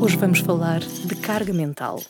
[0.00, 2.02] Hoje vamos falar de carga mental.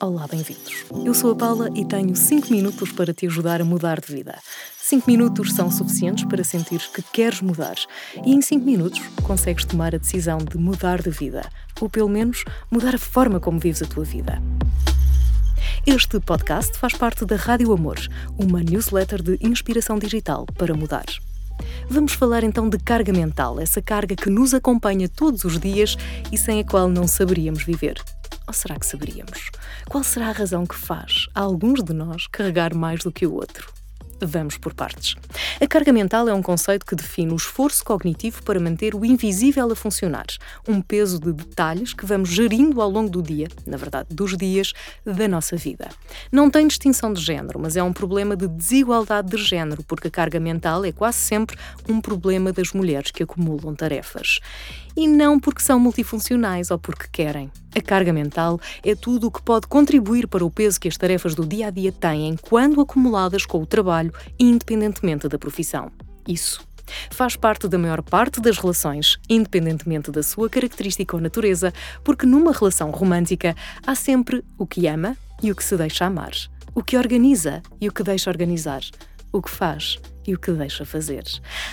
[0.00, 0.86] Olá, bem-vindos.
[1.04, 4.38] Eu sou a Paula e tenho 5 minutos para te ajudar a mudar de vida.
[4.78, 7.76] 5 minutos são suficientes para sentir que queres mudar
[8.24, 11.46] e em 5 minutos consegues tomar a decisão de mudar de vida,
[11.78, 14.40] ou pelo menos mudar a forma como vives a tua vida.
[15.86, 17.98] Este podcast faz parte da Rádio Amor,
[18.38, 21.04] uma newsletter de inspiração digital para mudar.
[21.88, 25.96] Vamos falar então de carga mental, essa carga que nos acompanha todos os dias
[26.32, 28.02] e sem a qual não saberíamos viver.
[28.46, 29.50] Ou será que saberíamos?
[29.88, 33.34] Qual será a razão que faz a alguns de nós carregar mais do que o
[33.34, 33.72] outro?
[34.20, 35.16] Vamos por partes.
[35.58, 39.72] A carga mental é um conceito que define o esforço cognitivo para manter o invisível
[39.72, 40.26] a funcionar,
[40.68, 44.74] um peso de detalhes que vamos gerindo ao longo do dia, na verdade, dos dias
[45.02, 45.88] da nossa vida.
[46.30, 50.10] Não tem distinção de género, mas é um problema de desigualdade de género, porque a
[50.10, 51.56] carga mental é quase sempre
[51.88, 54.40] um problema das mulheres que acumulam tarefas
[54.94, 57.50] e não porque são multifuncionais ou porque querem.
[57.76, 61.34] A carga mental é tudo o que pode contribuir para o peso que as tarefas
[61.34, 65.92] do dia a dia têm quando acumuladas com o trabalho, independentemente da profissão.
[66.26, 66.66] Isso
[67.10, 71.70] faz parte da maior parte das relações, independentemente da sua característica ou natureza,
[72.02, 73.54] porque numa relação romântica
[73.86, 76.32] há sempre o que ama e o que se deixa amar,
[76.74, 78.80] o que organiza e o que deixa organizar,
[79.30, 81.24] o que faz e o que deixa fazer.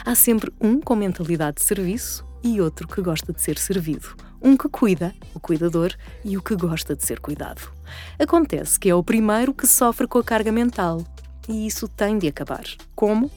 [0.06, 4.16] Há sempre um com mentalidade de serviço e outro que gosta de ser servido.
[4.42, 7.62] Um que cuida, o cuidador, e o que gosta de ser cuidado.
[8.20, 11.04] Acontece que é o primeiro que sofre com a carga mental.
[11.48, 12.64] E isso tem de acabar.
[12.96, 13.32] Como?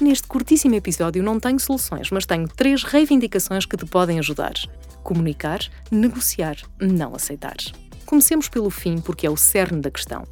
[0.00, 4.54] Neste curtíssimo episódio não tenho soluções, mas tenho três reivindicações que te podem ajudar:
[5.02, 7.56] comunicar, negociar, não aceitar.
[8.06, 10.24] Comecemos pelo fim, porque é o cerne da questão.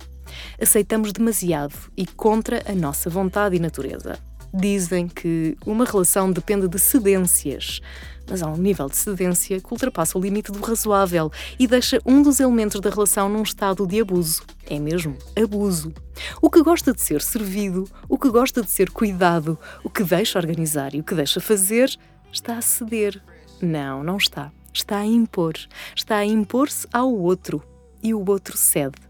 [0.60, 4.18] Aceitamos demasiado e contra a nossa vontade e natureza.
[4.58, 7.80] Dizem que uma relação depende de cedências
[8.28, 12.22] mas há um nível de cedência que ultrapassa o limite do razoável e deixa um
[12.22, 14.42] dos elementos da relação num estado de abuso.
[14.68, 15.94] É mesmo abuso.
[16.42, 20.38] O que gosta de ser servido, o que gosta de ser cuidado, o que deixa
[20.38, 21.96] organizar e o que deixa fazer,
[22.32, 23.22] está a ceder.
[23.62, 24.50] Não, não está.
[24.72, 25.54] Está a impor.
[25.94, 27.62] Está a impor-se ao outro.
[28.02, 29.05] E o outro cede.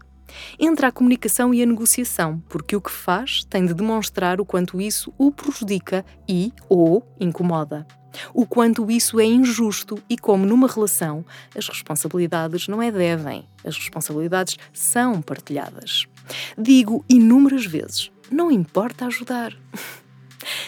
[0.59, 4.81] Entra a comunicação e a negociação, porque o que faz tem de demonstrar o quanto
[4.81, 7.85] isso o prejudica e ou incomoda
[8.33, 13.77] o quanto isso é injusto e como numa relação as responsabilidades não é devem, as
[13.77, 16.07] responsabilidades são partilhadas.
[16.57, 19.53] Digo inúmeras vezes: não importa ajudar.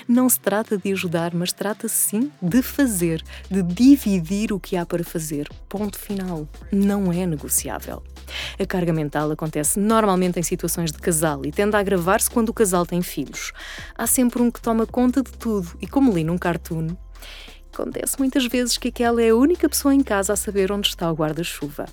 [0.05, 4.85] Não se trata de ajudar, mas trata-se sim de fazer, de dividir o que há
[4.85, 5.47] para fazer.
[5.69, 6.49] Ponto final.
[6.69, 8.03] Não é negociável.
[8.59, 12.53] A carga mental acontece normalmente em situações de casal e tende a agravar-se quando o
[12.53, 13.51] casal tem filhos.
[13.95, 16.87] Há sempre um que toma conta de tudo e, como li num cartoon,
[17.73, 21.09] Acontece muitas vezes que aquela é a única pessoa em casa a saber onde está
[21.09, 21.85] o guarda-chuva.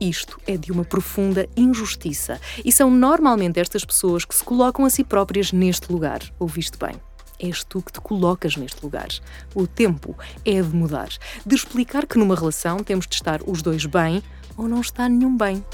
[0.00, 4.90] Isto é de uma profunda injustiça e são normalmente estas pessoas que se colocam a
[4.90, 6.20] si próprias neste lugar.
[6.38, 6.94] Ouviste bem?
[7.38, 9.08] És tu que te colocas neste lugar.
[9.54, 11.08] O tempo é de mudar,
[11.44, 14.22] de explicar que numa relação temos de estar os dois bem
[14.56, 15.64] ou não está nenhum bem.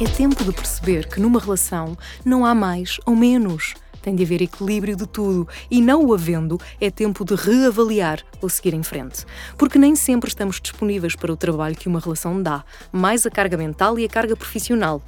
[0.00, 4.40] É tempo de perceber que numa relação não há mais ou menos tem de haver
[4.40, 9.26] equilíbrio de tudo e, não o havendo, é tempo de reavaliar ou seguir em frente.
[9.56, 13.56] Porque nem sempre estamos disponíveis para o trabalho que uma relação dá, mais a carga
[13.56, 15.02] mental e a carga profissional.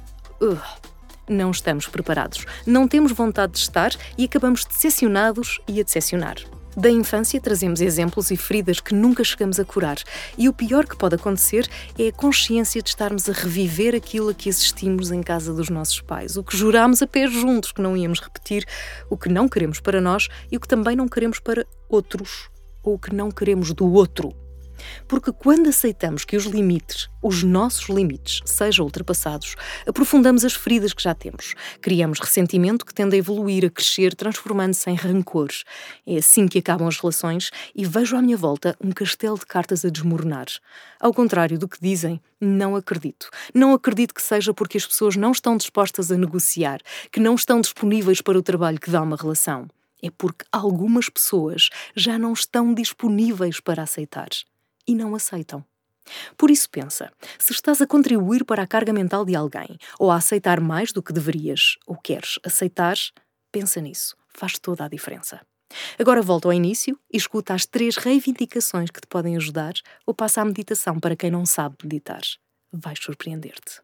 [1.29, 6.35] Não estamos preparados, não temos vontade de estar e acabamos decepcionados e a decepcionar.
[6.75, 9.97] Da infância trazemos exemplos e feridas que nunca chegamos a curar,
[10.37, 14.33] e o pior que pode acontecer é a consciência de estarmos a reviver aquilo a
[14.33, 17.97] que assistimos em casa dos nossos pais, o que jurámos a pé juntos que não
[17.97, 18.65] íamos repetir,
[19.09, 22.49] o que não queremos para nós e o que também não queremos para outros,
[22.81, 24.40] ou o que não queremos do outro.
[25.07, 29.55] Porque quando aceitamos que os limites, os nossos limites, sejam ultrapassados,
[29.87, 31.53] aprofundamos as feridas que já temos.
[31.81, 35.49] Criamos ressentimento que tende a evoluir, a crescer, transformando-se em rancor.
[36.05, 39.85] É assim que acabam as relações e vejo à minha volta um castelo de cartas
[39.85, 40.47] a desmoronar.
[40.99, 43.29] Ao contrário do que dizem, não acredito.
[43.53, 46.79] Não acredito que seja porque as pessoas não estão dispostas a negociar,
[47.11, 49.67] que não estão disponíveis para o trabalho que dá uma relação.
[50.01, 54.29] É porque algumas pessoas já não estão disponíveis para aceitar
[54.87, 55.63] e não aceitam.
[56.35, 60.15] Por isso pensa, se estás a contribuir para a carga mental de alguém, ou a
[60.15, 62.95] aceitar mais do que deverias, ou queres aceitar,
[63.51, 65.39] pensa nisso, faz toda a diferença.
[65.97, 69.73] Agora volta ao início e escuta as três reivindicações que te podem ajudar
[70.05, 72.21] ou passa à meditação para quem não sabe meditar.
[72.73, 73.81] Vais surpreender-te.